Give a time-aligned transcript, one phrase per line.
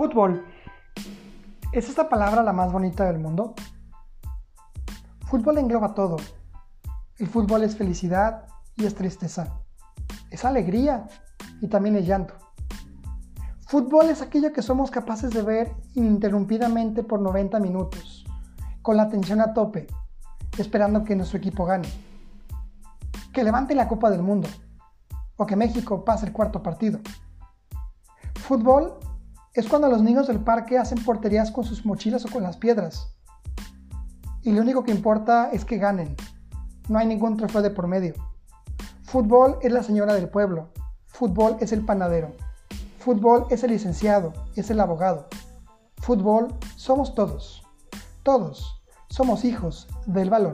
[0.00, 0.46] Fútbol.
[1.72, 3.52] ¿Es esta palabra la más bonita del mundo?
[5.26, 6.16] Fútbol engloba todo.
[7.18, 9.60] El fútbol es felicidad y es tristeza.
[10.30, 11.06] Es alegría
[11.60, 12.32] y también es llanto.
[13.66, 18.24] Fútbol es aquello que somos capaces de ver ininterrumpidamente por 90 minutos,
[18.80, 19.86] con la atención a tope,
[20.56, 21.90] esperando que nuestro equipo gane.
[23.34, 24.48] Que levante la Copa del Mundo
[25.36, 27.00] o que México pase el cuarto partido.
[28.36, 28.98] Fútbol
[29.54, 33.14] es cuando los niños del parque hacen porterías con sus mochilas o con las piedras.
[34.42, 36.14] Y lo único que importa es que ganen.
[36.88, 38.14] No hay ningún trofeo de por medio.
[39.02, 40.68] Fútbol es la señora del pueblo.
[41.06, 42.32] Fútbol es el panadero.
[42.98, 45.28] Fútbol es el licenciado, es el abogado.
[45.96, 47.62] Fútbol somos todos.
[48.22, 50.52] Todos somos hijos del balón.